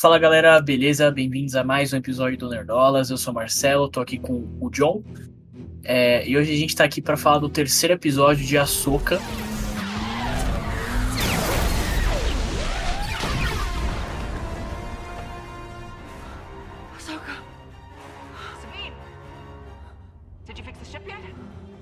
[0.00, 1.10] Fala galera, beleza?
[1.10, 3.10] Bem-vindos a mais um episódio do Nerdolas.
[3.10, 5.02] Eu sou o Marcelo, tô aqui com o John.
[5.82, 9.20] É, e hoje a gente tá aqui para falar do terceiro episódio de Ahsoka.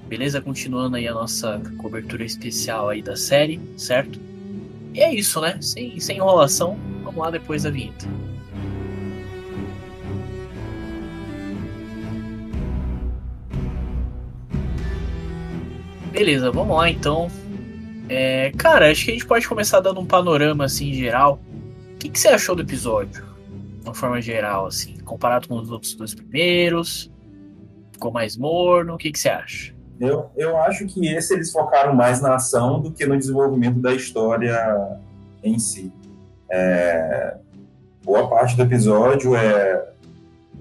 [0.09, 0.41] Beleza?
[0.41, 4.19] Continuando aí a nossa cobertura especial aí da série, certo?
[4.97, 5.59] E é isso, né?
[5.61, 8.09] Sem, sem enrolação, vamos lá depois da vinheta.
[16.11, 17.29] Beleza, vamos lá então.
[18.09, 21.39] É, cara, acho que a gente pode começar dando um panorama assim geral.
[21.93, 23.23] O que, que você achou do episódio?
[23.81, 27.13] De uma forma geral, assim, comparado com os outros dois primeiros?
[27.93, 28.95] Ficou mais morno?
[28.95, 29.76] O que, que você acha?
[29.99, 33.95] Eu, eu acho que esse eles focaram mais na ação do que no desenvolvimento da
[33.95, 34.99] história
[35.43, 35.93] em si.
[36.51, 37.37] É,
[38.05, 39.85] boa parte do episódio é,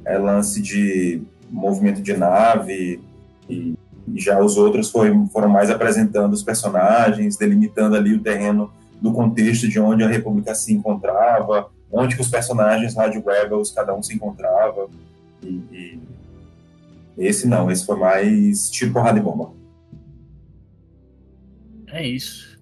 [0.06, 3.02] é lance de movimento de nave
[3.50, 3.76] e,
[4.08, 9.12] e já os outros foi, foram mais apresentando os personagens, delimitando ali o terreno do
[9.12, 14.02] contexto de onde a República se encontrava, onde que os personagens Rádio Rebels cada um
[14.02, 14.88] se encontrava
[15.44, 16.00] e, e
[17.18, 19.54] esse não, esse foi mais tiro, porrada e bomba.
[21.88, 22.60] É isso.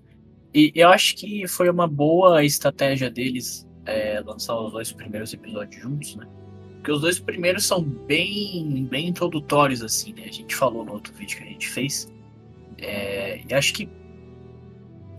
[0.53, 5.81] E eu acho que foi uma boa estratégia deles é, lançar os dois primeiros episódios
[5.81, 6.27] juntos, né?
[6.75, 10.25] Porque os dois primeiros são bem, bem introdutórios, assim, né?
[10.27, 12.11] A gente falou no outro vídeo que a gente fez.
[12.77, 13.89] É, e acho que.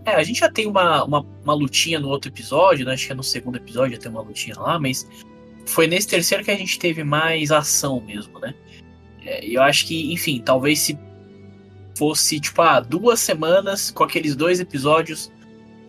[0.04, 2.92] É, a gente já tem uma, uma, uma lutinha no outro episódio, né?
[2.92, 5.08] Acho que é no segundo episódio já tem uma lutinha lá, mas
[5.66, 8.54] foi nesse terceiro que a gente teve mais ação mesmo, né?
[9.24, 10.98] É, eu acho que, enfim, talvez se
[11.96, 15.32] fosse, tipo, ah, duas semanas com aqueles dois episódios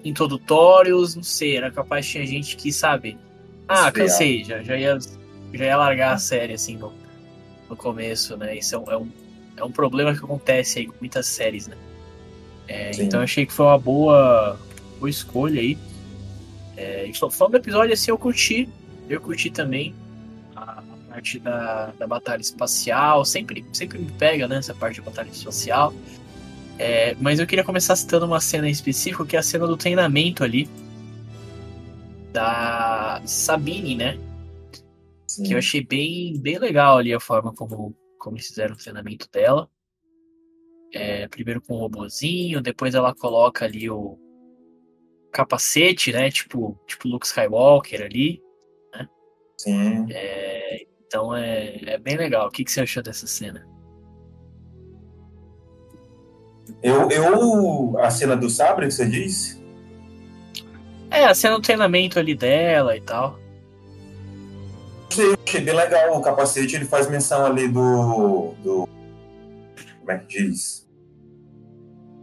[0.03, 3.17] introdutórios, não sei, era capaz de tinha gente que, sabe,
[3.67, 4.97] ah, cansei, já, já, ia,
[5.53, 6.93] já ia largar a série, assim, no,
[7.69, 8.55] no começo, né?
[8.55, 9.09] Isso é um, é, um,
[9.57, 11.75] é um problema que acontece aí com muitas séries, né?
[12.67, 14.59] É, então eu achei que foi uma boa,
[14.99, 15.77] boa escolha aí.
[16.77, 18.69] É, falando do episódio, assim, eu curti,
[19.09, 19.93] eu curti também
[21.15, 25.93] parte da, da batalha espacial, sempre, sempre me pega, né, essa parte da batalha espacial.
[26.77, 29.77] É, mas eu queria começar citando uma cena em específico, que é a cena do
[29.77, 30.67] treinamento ali
[32.33, 34.19] da Sabine, né?
[35.25, 35.43] Sim.
[35.43, 39.29] Que eu achei bem, bem legal ali a forma como, como eles fizeram o treinamento
[39.31, 39.69] dela.
[40.93, 44.17] É, primeiro com o robozinho, depois ela coloca ali o
[45.31, 46.29] capacete, né?
[46.29, 48.41] Tipo, tipo Luke Skywalker ali.
[48.93, 49.07] Né?
[49.57, 50.11] Sim.
[50.11, 50.54] É,
[51.15, 52.47] então é, é bem legal.
[52.47, 53.65] O que, que você achou dessa cena?
[56.83, 57.97] Eu, eu.
[57.99, 59.63] A cena do sabre, que você disse?
[61.09, 63.39] É, a cena do treinamento ali dela e tal.
[65.09, 66.17] Achei, achei bem legal.
[66.17, 68.53] O capacete ele faz menção ali do.
[68.61, 68.89] do
[69.99, 70.85] como é que diz?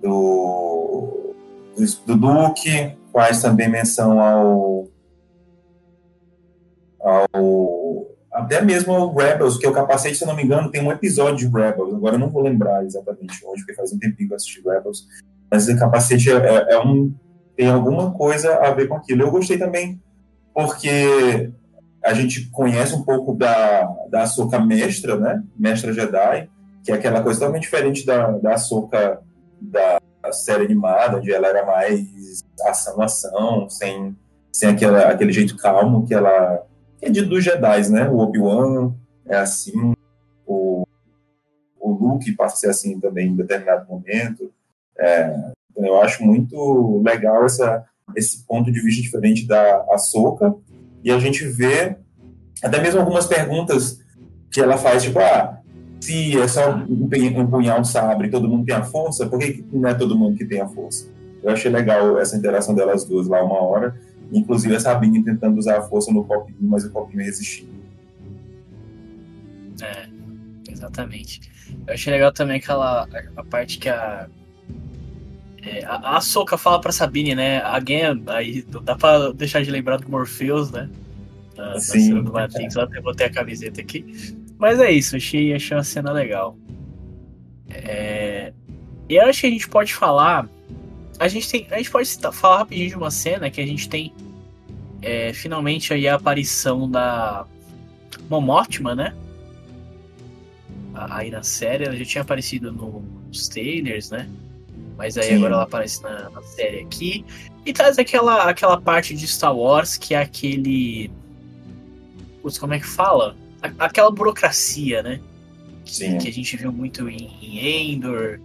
[0.03, 1.35] Do.
[1.75, 4.89] Do, do Duke, faz também menção ao.
[7.01, 10.83] ao até mesmo o Rebels, que é o capacete, se eu não me engano, tem
[10.83, 14.29] um episódio de Rebels, agora eu não vou lembrar exatamente onde, porque faz um tempinho
[14.29, 15.07] que eu assisti Rebels,
[15.51, 17.15] mas o capacete é, é, é um,
[17.55, 19.23] tem alguma coisa a ver com aquilo.
[19.23, 20.01] Eu gostei também
[20.55, 21.51] porque
[22.03, 26.49] a gente conhece um pouco da, da Ahsoka mestra, né, mestra Jedi,
[26.83, 29.21] que é aquela coisa totalmente diferente da, da Ahsoka
[29.61, 29.99] da
[30.33, 34.17] série animada, onde ela era mais ação-ação, sem,
[34.53, 36.63] sem aquela, aquele jeito calmo que ela
[37.03, 38.09] é de dos Jedi, né?
[38.09, 38.95] O Obi-Wan
[39.27, 39.93] é assim,
[40.47, 40.87] o,
[41.79, 44.51] o Luke passa a ser assim também em determinado momento.
[44.99, 47.85] É, então eu acho muito legal essa,
[48.17, 50.55] esse ponto de vista diferente da Ahsoka,
[51.03, 51.97] e a gente vê
[52.63, 54.01] até mesmo algumas perguntas
[54.51, 55.59] que ela faz, tipo, ah,
[56.01, 59.89] se é só empunhar um sabre e todo mundo tem a força, por que não
[59.89, 61.09] é todo mundo que tem a força?
[61.43, 63.97] Eu achei legal essa interação delas duas lá uma hora,
[64.33, 67.71] Inclusive a Sabine tentando usar a força no copinho, mas o copinho resistindo.
[69.83, 70.09] É,
[70.71, 71.41] exatamente.
[71.87, 74.29] Eu achei legal também aquela a parte que a.
[75.63, 77.63] É, a, a Soca fala pra Sabine, né?
[77.63, 80.89] Again, aí dá pra deixar de lembrar do Morpheus, né?
[81.55, 82.15] Da, Sim.
[82.15, 84.35] Da do Matrix, eu até botei a camiseta aqui.
[84.59, 86.57] Mas é isso, achei, achei uma cena legal.
[87.69, 88.53] É,
[89.09, 90.49] e eu acho que a gente pode falar
[91.19, 91.67] a gente tem.
[91.71, 94.13] A gente pode citar, falar rapidinho de uma cena que a gente tem
[95.01, 97.47] é, finalmente aí a aparição da
[98.31, 99.15] Momotima, né?
[100.95, 104.29] Aí na série, ela já tinha aparecido nos trailers, né?
[104.97, 105.37] Mas aí Sim.
[105.37, 107.25] agora ela aparece na, na, série aqui.
[107.65, 111.11] E traz aquela, aquela parte de Star Wars que é aquele.
[112.43, 113.37] putz, como é que fala?
[113.63, 115.21] A- Aquela burocracia, né?
[115.85, 116.19] Sim.
[116.19, 118.39] Que a gente viu muito em, em Endor.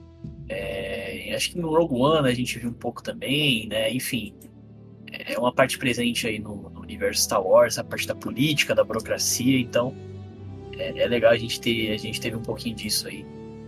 [0.49, 3.91] É, acho que no Rogue One a gente viu um pouco também, né?
[3.91, 4.33] Enfim,
[5.11, 8.83] é uma parte presente aí no, no universo Star Wars, a parte da política, da
[8.83, 9.59] burocracia.
[9.59, 9.93] Então,
[10.77, 13.25] é, é legal a gente ter, a gente teve um pouquinho disso aí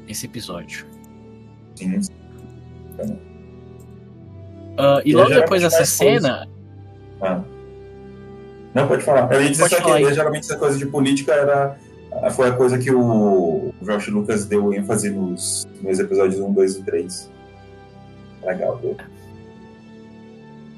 [0.07, 0.85] nesse episódio.
[1.75, 2.01] Sim.
[4.77, 6.47] Ah, e logo depois dessa cena,
[7.21, 7.43] Ah.
[8.73, 9.31] Não, pode falar.
[9.33, 11.77] Eu ia dizer Pode só que geralmente essa coisa de política era,
[12.31, 16.83] foi a coisa que o Josh Lucas deu ênfase nos, nos episódios 1, 2 e
[16.83, 17.31] 3.
[18.44, 18.97] Legal, viu?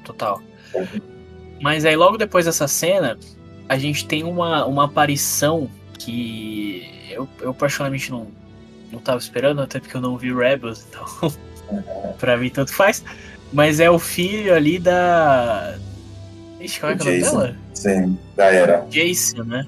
[0.02, 0.42] total.
[1.60, 3.18] Mas aí logo depois dessa cena,
[3.68, 8.26] a gente tem uma, uma aparição que eu, eu particularmente não,
[8.90, 11.32] não tava esperando, até porque eu não vi Rebels, então
[12.18, 13.04] pra mim tanto faz.
[13.52, 15.78] Mas é o filho ali da.
[16.60, 17.56] Ixi, como é que é o nome dela?
[17.74, 18.86] Sim, da era.
[18.88, 19.66] Jason, né?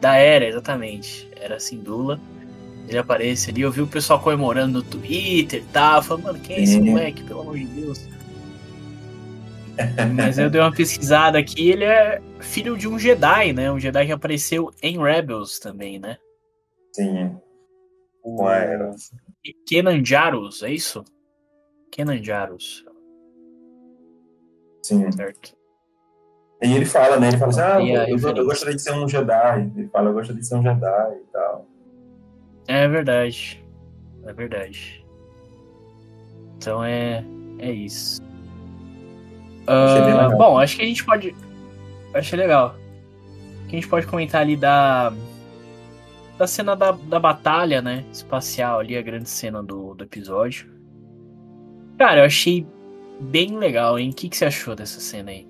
[0.00, 1.28] Da Era, exatamente.
[1.36, 2.20] Era Sindula.
[2.88, 6.02] Ele aparece ali, eu vi o pessoal comemorando no Twitter e tal.
[6.02, 8.06] Falando, mano, quem é esse moleque, pelo amor de Deus?
[10.14, 13.70] Mas eu dei uma pesquisada aqui, ele é filho de um Jedi, né?
[13.70, 16.16] Um Jedi que apareceu em Rebels também, né?
[16.92, 17.36] Sim,
[18.22, 18.94] O com a era.
[19.66, 21.04] Kenan Jarus, é isso?
[21.92, 22.84] Kenan Jarus,
[24.82, 25.10] Sim.
[25.12, 25.54] certo?
[26.62, 27.28] E ele fala, né?
[27.28, 28.44] Ele fala assim: ah, eu, eu referência?
[28.44, 29.72] gostaria de ser um Jedi.
[29.76, 31.66] Ele fala: eu gostaria de ser um Jedi e tal.
[32.66, 33.64] É verdade.
[34.24, 35.04] É verdade.
[36.56, 37.22] Então é,
[37.58, 38.22] é isso.
[39.68, 40.36] Legal.
[40.36, 41.34] bom, acho que a gente pode.
[42.14, 42.74] Achei legal.
[43.68, 45.12] Que a gente pode comentar ali da.
[46.38, 48.04] Da cena da, da batalha, né?
[48.12, 50.68] Espacial ali, a grande cena do, do episódio.
[51.98, 52.66] Cara, eu achei
[53.20, 54.10] bem legal, hein?
[54.10, 55.46] O que, que você achou dessa cena aí?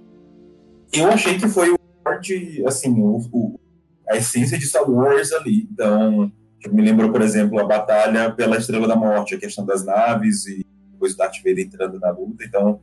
[0.96, 3.60] Eu achei que foi o forte, assim, o, o-
[4.08, 5.68] a essência de Star Wars ali.
[5.70, 6.30] Então,
[6.70, 10.64] me lembrou, por exemplo, a batalha pela Estrela da Morte, a questão das naves e
[10.92, 12.44] depois o Darth Vader entrando na luta.
[12.44, 12.80] Então,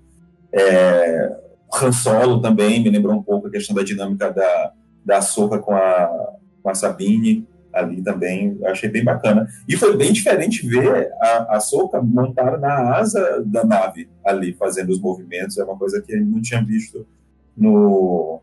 [0.52, 1.36] é,
[1.82, 4.72] Han Solo também me lembrou um pouco a questão da dinâmica da,
[5.06, 8.60] da Ahsoka com a, com a Sabine ali também.
[8.66, 9.48] Achei bem bacana.
[9.68, 14.90] E foi bem diferente ver a, a Ahsoka montada na asa da nave ali, fazendo
[14.92, 15.58] os movimentos.
[15.58, 17.08] É uma coisa que eu não tinha visto
[17.56, 18.42] no,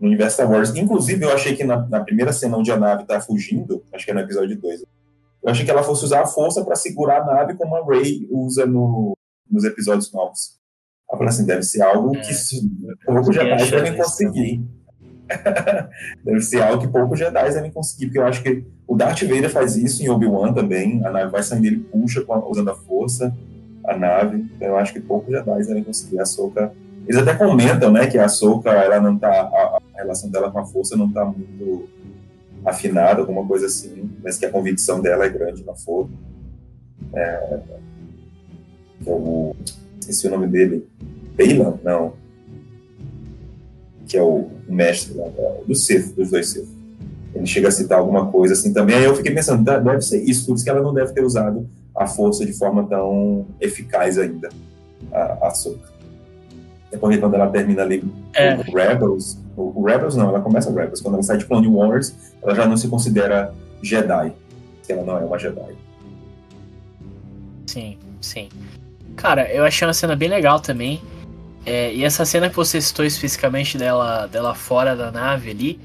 [0.00, 0.74] no universo Star Wars.
[0.74, 4.10] Inclusive, eu achei que na, na primeira cena onde a nave tá fugindo, acho que
[4.10, 7.24] é no episódio 2, eu achei que ela fosse usar a força para segurar a
[7.24, 9.16] nave como a Rey usa no,
[9.50, 10.58] nos episódios novos.
[11.10, 12.20] Eu falei assim, deve ser algo É.
[12.20, 14.64] que fiquei Jedi devem conseguir.
[16.24, 19.50] deve ser algo que poucos Jedi devem conseguir, porque eu acho que o Darth Vader
[19.50, 23.34] faz isso em Obi-Wan também, a nave vai saindo, ele puxa a- usando a força
[23.86, 26.18] a nave, então eu acho que poucos Jedi devem conseguir.
[26.20, 26.72] A Soka
[27.06, 30.58] eles até comentam, né, que a Ahsoka, ela não tá, a, a relação dela com
[30.58, 31.88] a força não tá muito
[32.64, 36.10] afinada, alguma coisa assim, mas que a convicção dela é grande na força.
[37.12, 37.60] É, é
[39.06, 39.54] o,
[40.00, 40.86] esqueci o nome dele,
[41.36, 41.74] Bailan?
[41.84, 42.14] Não.
[44.08, 46.68] Que é o mestre lá, da- do Sith, dos dois Sith.
[47.34, 50.22] Ele chega a citar alguma coisa assim também, aí eu fiquei pensando, "Tá, deve ser
[50.22, 54.18] isso, por isso que ela não deve ter usado a força de forma tão eficaz
[54.18, 54.48] ainda,
[55.12, 55.52] a, a.
[56.96, 58.04] Porque quando ela termina ali
[58.34, 58.54] É.
[58.54, 61.68] o Rebels, o, o Rebels não, ela começa o Rebels, quando ela sai de Clone
[61.68, 64.32] Wars, ela já não se considera Jedi,
[64.88, 65.74] ela não é uma Jedi.
[67.66, 68.48] Sim, sim.
[69.16, 71.00] Cara, eu achei uma cena bem legal também.
[71.66, 75.80] É, e essa cena que você citou especificamente dela, dela fora da nave ali,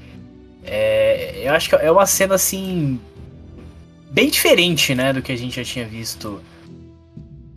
[0.64, 3.00] é, eu acho que é uma cena assim.
[4.10, 6.40] bem diferente, né, do que a gente já tinha visto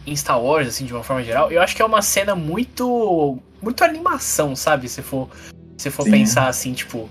[0.05, 1.51] em Star Wars, assim, de uma forma geral.
[1.51, 3.37] Eu acho que é uma cena muito.
[3.63, 4.87] Muito animação, sabe?
[4.89, 5.29] Se for,
[5.77, 6.11] se for Sim.
[6.11, 7.09] pensar assim, tipo.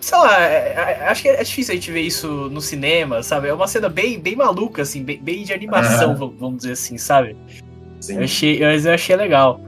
[0.00, 3.48] Sei lá, é- é- acho que é difícil a gente ver isso no cinema, sabe?
[3.48, 7.36] É uma cena bem, bem maluca, assim, bem, bem de animação, vamos dizer assim, sabe?
[8.00, 8.18] Sim.
[8.18, 9.60] Eu achei, eu, achei legal.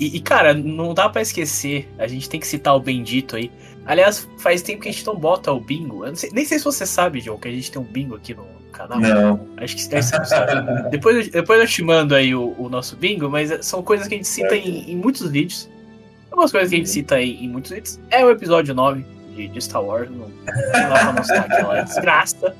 [0.00, 3.50] E, e, cara, não dá pra esquecer, a gente tem que citar o Bendito aí.
[3.86, 6.04] Aliás, faz tempo que a gente não bota o bingo.
[6.16, 8.44] Sei- nem sei se você sabe, João, que a gente tem um bingo aqui no
[8.72, 8.98] canal.
[8.98, 10.90] Não, Acho que você não sabe.
[10.90, 14.14] depois, eu- depois eu te mando aí o, o nosso bingo, mas são coisas que
[14.14, 14.66] a gente cita Certo.
[14.66, 15.68] em, em muitos vídeos.
[16.30, 18.00] Algumas coisas que a gente cita aí em muitos vídeos.
[18.10, 19.04] É o episódio 9
[19.36, 20.08] de, de Star Wars.
[20.10, 20.28] Não, não
[20.72, 22.56] dá pra mostrar aquela desgraça.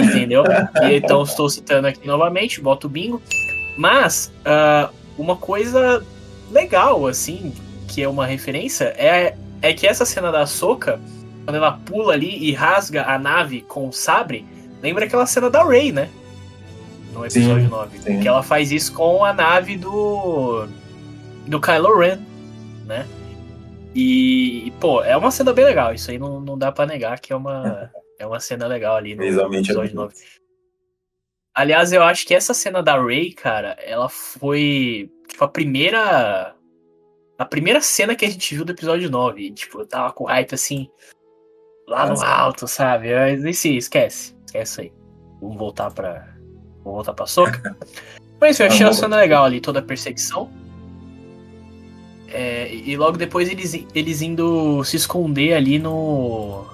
[0.00, 0.44] Entendeu?
[0.82, 3.20] E então estou citando aqui novamente, boto o bingo.
[3.76, 6.04] Mas, ah, uma coisa
[6.50, 7.52] legal, assim,
[7.88, 11.00] que é uma referência, é, é que essa cena da Soca,
[11.44, 14.46] quando ela pula ali e rasga a nave com o sabre,
[14.82, 16.10] lembra aquela cena da Rey, né?
[17.12, 17.98] No episódio Sim, 9.
[17.98, 18.20] sim.
[18.20, 20.66] Que ela faz isso com a nave do.
[21.46, 22.18] do Kylo Ren,
[22.86, 23.06] né?
[23.94, 25.92] E, pô, é uma cena bem legal.
[25.94, 29.14] Isso aí não, não dá pra negar que é uma, é uma cena legal ali
[29.14, 30.14] no Visualmente é episódio bonito.
[30.14, 30.38] 9.
[31.54, 36.54] Aliás, eu acho que essa cena da Ray, cara, ela foi tipo a primeira
[37.38, 39.40] a primeira cena que a gente viu do episódio 9.
[39.40, 40.90] E, tipo, eu tava com hype assim
[41.86, 43.14] lá no alto, sabe?
[43.14, 44.92] Mas esse esquece, esquece isso aí.
[45.40, 46.36] Vamos voltar pra
[46.84, 47.76] vamos voltar pra soca.
[48.40, 50.50] Mas eu achei a cena legal ali, toda a perseguição.
[52.28, 56.64] É, e logo depois eles, eles indo se esconder ali no,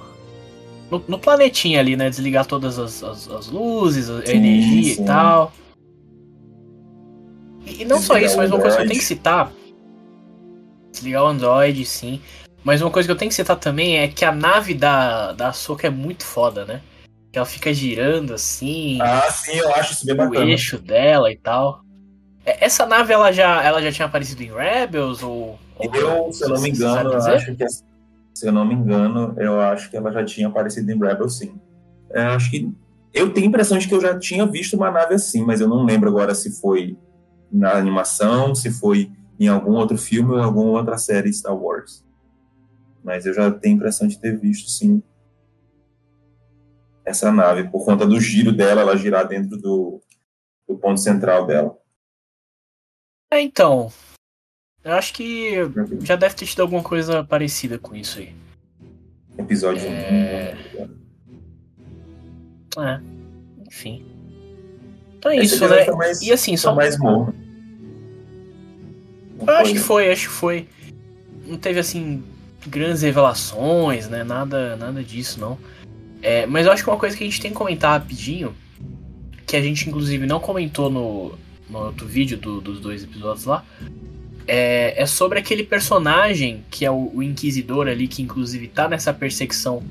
[0.90, 1.04] no.
[1.06, 2.10] no planetinha ali, né?
[2.10, 5.02] Desligar todas as, as, as luzes, a Sim, energia sim.
[5.02, 5.52] e tal.
[7.64, 9.52] E, e não só Desligar isso, o mas uma coisa que eu tenho que citar.
[11.04, 12.20] Desligar o Android, sim.
[12.64, 15.48] Mas uma coisa que eu tenho que citar também é que a nave da, da
[15.48, 16.80] Ahsoka é muito foda, né?
[17.30, 20.46] Que ela fica girando assim Ah, sim, eu acho isso bem o bacana.
[20.46, 21.82] eixo dela e tal.
[22.46, 25.58] É, Essa nave ela já, ela já tinha aparecido em Rebels ou.
[25.76, 29.34] ou Eu, se eu não me engano, eu acho que se eu não me engano,
[29.36, 31.54] eu acho que ela já tinha aparecido em Rebel, sim.
[32.10, 32.72] Eu acho que
[33.12, 35.68] eu tenho a impressão de que eu já tinha visto uma nave assim, mas eu
[35.68, 36.96] não lembro agora se foi
[37.52, 42.04] na animação, se foi em algum outro filme ou em alguma outra série Star Wars.
[43.02, 45.02] Mas eu já tenho a impressão de ter visto, sim,
[47.04, 50.00] essa nave, por conta do giro dela, ela girar dentro do,
[50.66, 51.76] do ponto central dela.
[53.30, 53.92] É, então.
[54.82, 55.54] Eu acho que
[56.00, 58.34] já deve ter tido alguma coisa parecida com isso aí.
[59.36, 60.54] Episódio É.
[62.76, 62.82] um.
[62.82, 63.00] É.
[63.66, 64.06] Enfim.
[65.18, 65.84] Então é Esse isso, né?
[65.84, 66.70] foi mais- E assim, só.
[66.70, 67.34] Só mais morno.
[69.46, 70.68] Eu acho que foi, acho que foi.
[71.46, 72.22] Não teve assim
[72.66, 74.24] grandes revelações, né?
[74.24, 75.58] Nada, nada disso, não.
[76.22, 78.54] É, mas eu acho que uma coisa que a gente tem que comentar rapidinho,
[79.46, 81.34] que a gente inclusive não comentou no,
[81.68, 83.62] no outro vídeo do- dos dois episódios lá,
[84.46, 89.12] é, é sobre aquele personagem que é o, o Inquisidor ali, que inclusive tá nessa
[89.12, 89.82] perseguição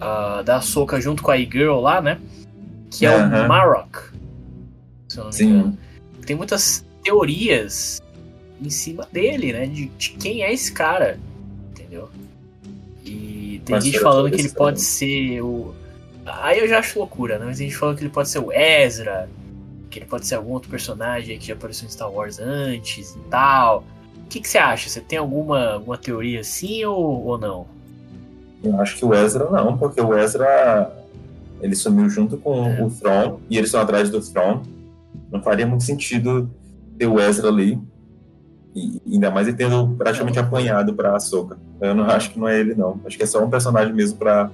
[0.00, 2.18] ah, da Soca junto com a E-Girl lá, né?
[2.90, 3.44] Que é Aham.
[3.44, 3.98] o Marok.
[5.08, 6.22] Se eu não me engano Sim.
[6.24, 8.00] tem muitas teorias
[8.60, 9.66] em cima dele, né?
[9.66, 11.18] De, de quem é esse cara,
[11.70, 12.08] entendeu?
[13.04, 15.74] E tem Mas gente falando que ele esse pode ser o.
[16.26, 17.46] Aí eu já acho loucura, né?
[17.46, 19.28] Mas a gente falando que ele pode ser o Ezra,
[19.90, 23.18] que ele pode ser algum outro personagem que já apareceu em Star Wars antes e
[23.30, 23.84] tal.
[24.16, 24.90] O que, que você acha?
[24.90, 27.66] Você tem alguma, alguma teoria assim ou, ou não?
[28.62, 30.92] Eu acho que o Ezra não, porque o Ezra
[31.60, 32.82] ele sumiu junto com É.
[32.82, 34.62] o Thrawn e eles estão atrás do Thrawn.
[35.30, 36.50] Não faria muito sentido
[36.98, 37.78] ter o Ezra ali.
[39.10, 41.56] Ainda mais ele tendo praticamente apanhado pra Ahsoka.
[41.80, 43.00] Eu não acho que não é ele, não.
[43.04, 44.50] Acho que é só um personagem mesmo pra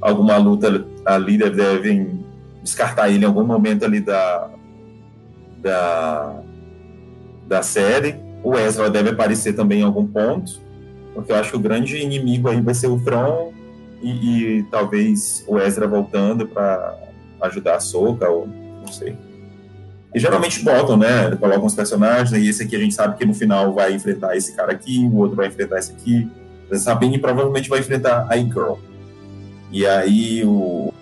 [0.00, 1.36] alguma luta ali.
[1.38, 2.24] deve- Devem
[2.62, 4.50] descartar ele em algum momento ali da.
[5.62, 6.40] da.
[7.46, 8.16] da série.
[8.42, 10.60] O Ezra deve aparecer também em algum ponto.
[11.14, 13.52] Porque eu acho que o grande inimigo aí vai ser o Thrawn
[14.02, 16.94] e, e talvez o Ezra voltando pra
[17.42, 19.16] ajudar a Soca, ou não sei.
[20.14, 21.34] E geralmente botam, né?
[21.40, 24.52] Colocam os personagens, e esse aqui a gente sabe que no final vai enfrentar esse
[24.54, 26.30] cara aqui, o outro vai enfrentar esse aqui.
[26.74, 28.74] Sabine provavelmente vai enfrentar a E-Girl.
[29.70, 30.92] E aí o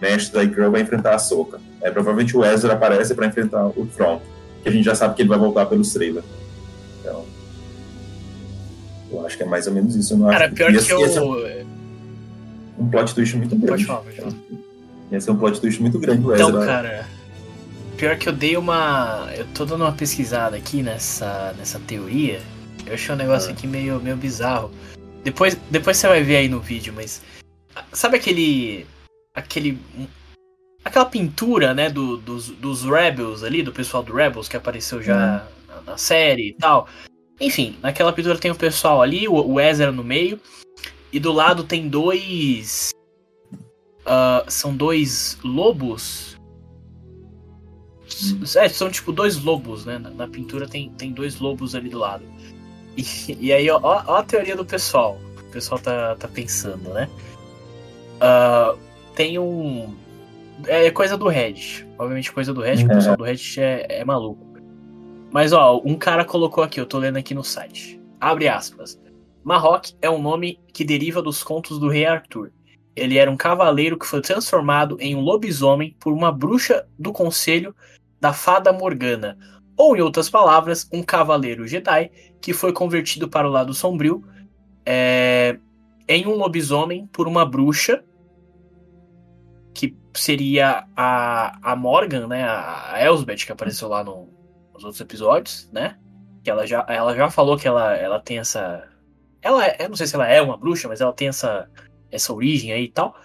[0.00, 1.58] mestre da E-Girl vai enfrentar a Soca.
[1.82, 4.20] É, provavelmente o Ezra aparece para enfrentar o Thrawn,
[4.62, 6.22] que a gente já sabe que ele vai voltar pelo trailer.
[7.00, 7.24] Então,
[9.12, 10.14] eu acho que é mais ou menos isso.
[10.14, 11.66] Eu Cara, pior que ser- ia ser eu.
[12.78, 13.68] um plot twist muito grande.
[13.68, 14.32] Pode falar, pode falar.
[15.12, 16.48] Ia ser um plot twist muito grande o Ezra.
[16.48, 17.06] Então, cara,
[17.96, 19.28] pior que eu dei uma.
[19.36, 22.40] Eu tô dando uma pesquisada aqui nessa, nessa teoria.
[22.86, 23.52] Eu achei um negócio Ah.
[23.52, 24.70] aqui meio, meio bizarro.
[25.24, 27.22] Depois, depois você vai ver aí no vídeo, mas.
[27.92, 28.86] Sabe aquele.
[29.34, 29.78] aquele.
[30.84, 35.16] Aquela pintura, né, do, dos, dos Rebels ali, do pessoal do Rebels que apareceu já
[35.68, 36.88] na, na série e tal.
[37.40, 40.40] Enfim, naquela pintura tem o pessoal ali, o, o Ezra no meio.
[41.12, 42.90] E do lado tem dois.
[44.04, 46.36] ah, são dois lobos.
[48.56, 49.98] É, são tipo dois lobos, né?
[49.98, 52.24] Na, na pintura tem, tem dois lobos ali do lado.
[52.96, 53.04] E,
[53.40, 55.18] e aí, ó, ó a teoria do pessoal.
[55.38, 57.08] O pessoal tá, tá pensando, né?
[58.20, 58.74] Ah,
[59.14, 59.94] tem um.
[60.66, 61.86] É coisa do Reddit.
[61.98, 62.94] Obviamente, coisa do Reddit, o É.
[62.94, 64.46] pessoal do Reddit é, é maluco.
[65.30, 68.00] Mas, ó, um cara colocou aqui, eu tô lendo aqui no site.
[68.20, 68.98] Abre aspas.
[69.44, 72.50] Marrock é um nome que deriva dos contos do rei Arthur.
[72.96, 77.76] Ele era um cavaleiro que foi transformado em um lobisomem por uma bruxa do conselho
[78.18, 79.38] da fada Morgana.
[79.76, 82.10] Ou, em outras palavras, um cavaleiro Jedi
[82.40, 84.24] que foi convertido para o lado sombrio
[84.84, 85.58] é,
[86.08, 88.02] em um lobisomem por uma bruxa
[89.74, 94.30] que seria a, a Morgan, né, a Elsbeth que apareceu lá no-
[94.72, 95.98] nos outros episódios, né?
[96.42, 98.88] Que ela já, ela já falou que ela, ela tem essa
[99.42, 101.68] ela, é, eu não sei se ela é uma bruxa, mas ela tem essa,
[102.10, 103.16] essa origem aí e tal.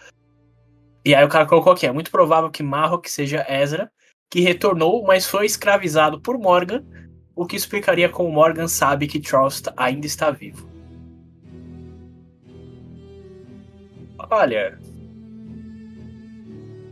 [1.03, 3.91] E aí o cara colocou aqui, é muito provável que Marrock seja Ezra,
[4.29, 6.83] que retornou, mas foi escravizado por Morgan,
[7.35, 10.69] o que explicaria como Morgan sabe que Charles ainda está vivo.
[14.29, 14.77] Olha,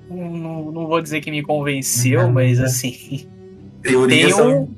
[0.10, 3.28] não, não vou dizer que me convenceu, mas assim.
[3.84, 4.76] Teorias tem, um,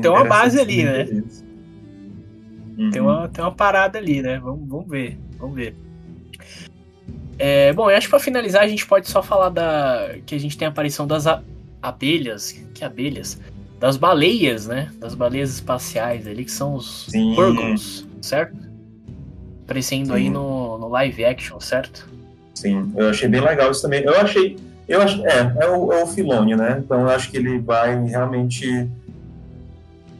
[0.00, 1.04] tem uma base ali, né?
[2.76, 2.90] Uhum.
[2.90, 4.38] Tem, uma, tem uma parada ali, né?
[4.40, 5.16] Vamos, vamos ver.
[5.42, 5.74] Vamos ver.
[7.36, 10.14] É, bom, eu acho que pra finalizar a gente pode só falar da.
[10.24, 11.42] que a gente tem a aparição das a,
[11.82, 12.52] abelhas.
[12.72, 13.40] Que abelhas?
[13.80, 14.92] Das baleias, né?
[15.00, 18.56] Das baleias espaciais ali, que são os Purgons, certo?
[19.64, 20.12] Aparecendo Sim.
[20.12, 22.08] aí no, no live action, certo?
[22.54, 24.04] Sim, eu achei bem legal isso também.
[24.04, 24.56] Eu achei.
[24.86, 26.80] Eu acho, é, é o, é o Filone, né?
[26.84, 28.88] Então eu acho que ele vai realmente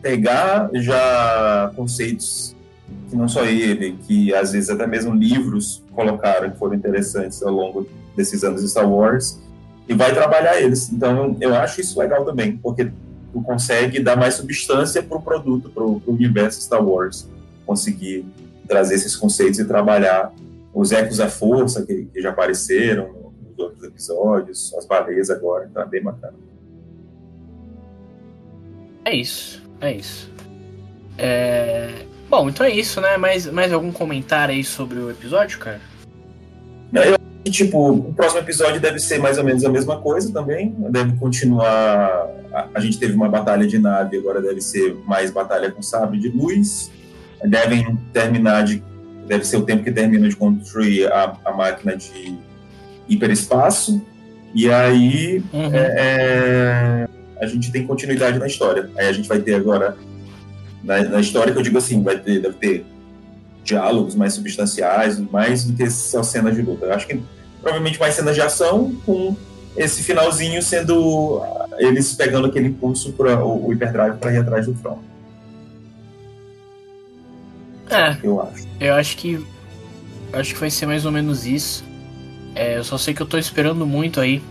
[0.00, 2.56] pegar já conceitos
[3.12, 7.52] que não só ele, que às vezes até mesmo livros colocaram que foram interessantes ao
[7.52, 9.38] longo desses anos de Star Wars
[9.86, 10.90] e vai trabalhar eles.
[10.90, 12.90] Então eu, acho isso legal também, porque
[13.30, 17.28] tu consegue dar mais substância para o produto, para o universo Star Wars,
[17.66, 18.24] conseguir
[18.66, 20.32] trazer esses conceitos e trabalhar
[20.72, 23.10] os ecos da força que, que já apareceram
[23.46, 26.34] nos outros episódios, as baleias agora, tá bem bacana.
[29.04, 30.32] É isso, é isso.
[31.18, 32.06] É...
[32.32, 33.18] Bom, então é isso, né?
[33.18, 35.82] Mais, mais algum comentário aí sobre o episódio, cara?
[36.90, 40.32] Não, eu que, tipo, o próximo episódio deve ser mais ou menos a mesma coisa
[40.32, 40.74] também.
[40.88, 42.26] Deve continuar.
[42.54, 46.18] A, a gente teve uma batalha de nave, agora deve ser mais batalha com sabre
[46.18, 46.90] de luz.
[47.44, 48.82] Devem terminar de
[49.26, 52.38] deve ser o tempo que termina de construir a, a máquina de
[53.10, 54.00] hiperespaço,
[54.54, 55.74] e aí uhum.
[55.74, 57.08] é, é,
[57.38, 58.90] a gente tem continuidade na história.
[58.96, 59.98] Aí a gente vai ter agora,
[60.82, 62.86] na, na, história que eu digo assim, vai ter, deve ter
[63.64, 66.86] diálogos mais substanciais, mais do que só cenas de luta.
[66.86, 67.22] Eu acho que
[67.60, 69.36] provavelmente mais cenas de ação, com
[69.76, 71.40] esse finalzinho sendo
[71.78, 74.98] eles pegando aquele impulso para o, o hiperdrive para ir atrás do front.
[77.88, 78.16] É.
[78.22, 78.66] Eu acho.
[78.80, 79.46] Eu acho que.
[80.32, 81.84] Acho que vai ser mais ou menos isso.
[82.54, 84.42] É, eu só sei que eu tô esperando muito aí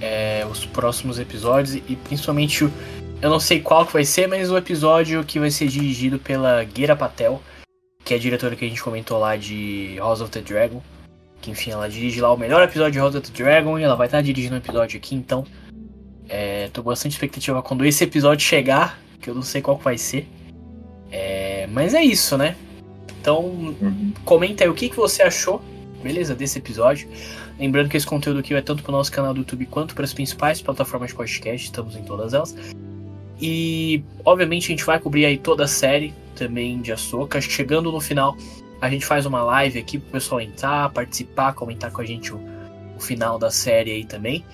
[0.00, 2.72] é, os próximos episódios e principalmente o,
[3.22, 6.64] eu não sei qual que vai ser, mas o episódio que vai ser dirigido pela
[6.64, 7.40] Gira Patel,
[8.04, 10.82] que é a diretora que a gente comentou lá de House of the Dragon.
[11.40, 13.94] Que enfim, ela dirige lá o melhor episódio de House of the Dragon e ela
[13.94, 15.46] vai estar dirigindo um episódio aqui, então.
[16.28, 19.96] É, tô bastante expectativa quando esse episódio chegar, que eu não sei qual que vai
[19.96, 20.26] ser.
[21.08, 22.56] É, mas é isso, né?
[23.20, 24.12] Então, uhum.
[24.24, 25.62] comenta aí o que, que você achou,
[26.02, 27.08] beleza, desse episódio.
[27.56, 30.04] Lembrando que esse conteúdo aqui vai tanto para o nosso canal do YouTube quanto para
[30.04, 32.56] as principais plataformas de podcast, estamos em todas elas.
[33.42, 37.40] E, obviamente, a gente vai cobrir aí toda a série também de Ahsoka.
[37.40, 38.36] Chegando no final,
[38.80, 42.40] a gente faz uma live aqui pro pessoal entrar, participar, comentar com a gente o,
[42.96, 44.44] o final da série aí também.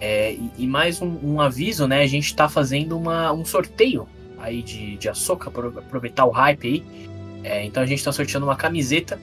[0.00, 2.02] É, e, e, mais um, um, aviso, né?
[2.02, 4.08] A gente está fazendo uma, um sorteio
[4.38, 6.84] aí de, de Ahsoka, para aproveitar o hype aí.
[7.44, 9.20] É, então a gente está sorteando uma camiseta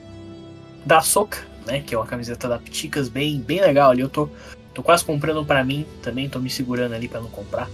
[0.84, 1.82] da Ahsoka, né?
[1.84, 4.02] Que é uma camiseta da Pticas bem, bem legal ali.
[4.02, 4.28] Eu tô,
[4.72, 7.68] tô quase comprando para mim também, tô me segurando ali para não comprar.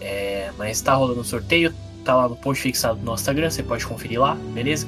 [0.00, 3.62] É, mas tá rolando o sorteio, tá lá no post fixado do nosso Instagram, você
[3.62, 4.86] pode conferir lá, beleza?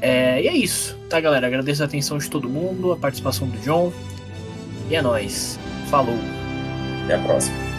[0.00, 1.46] É, e é isso, tá galera?
[1.46, 3.92] Agradeço a atenção de todo mundo, a participação do John.
[4.88, 5.58] E é nóis.
[5.88, 6.16] Falou.
[7.04, 7.69] Até a próxima.